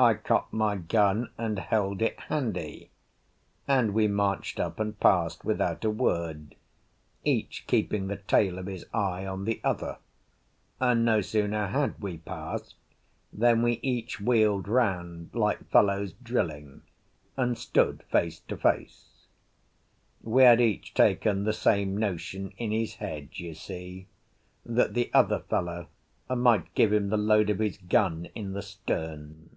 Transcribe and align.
I 0.00 0.14
cocked 0.14 0.52
my 0.52 0.76
gun 0.76 1.30
and 1.36 1.58
held 1.58 2.02
it 2.02 2.20
handy, 2.20 2.92
and 3.66 3.92
we 3.94 4.06
marched 4.06 4.60
up 4.60 4.78
and 4.78 4.96
passed 5.00 5.44
without 5.44 5.84
a 5.84 5.90
word, 5.90 6.54
each 7.24 7.64
keeping 7.66 8.06
the 8.06 8.18
tail 8.18 8.60
of 8.60 8.66
his 8.66 8.86
eye 8.94 9.26
on 9.26 9.44
the 9.44 9.60
other; 9.64 9.98
and 10.78 11.04
no 11.04 11.20
sooner 11.20 11.66
had 11.66 11.98
we 12.00 12.18
passed 12.18 12.76
than 13.32 13.60
we 13.60 13.80
each 13.82 14.20
wheeled 14.20 14.68
round 14.68 15.30
like 15.34 15.68
fellows 15.68 16.12
drilling, 16.12 16.82
and 17.36 17.58
stood 17.58 18.04
face 18.04 18.38
to 18.46 18.56
face. 18.56 19.26
We 20.22 20.44
had 20.44 20.60
each 20.60 20.94
taken 20.94 21.42
the 21.42 21.52
same 21.52 21.96
notion 21.96 22.50
in 22.56 22.70
his 22.70 22.94
head, 22.94 23.30
you 23.40 23.52
see, 23.52 24.06
that 24.64 24.94
the 24.94 25.10
other 25.12 25.40
fellow 25.40 25.88
might 26.28 26.72
give 26.76 26.92
him 26.92 27.08
the 27.08 27.16
load 27.16 27.50
of 27.50 27.58
his 27.58 27.78
gun 27.78 28.28
in 28.36 28.52
the 28.52 28.62
stern. 28.62 29.56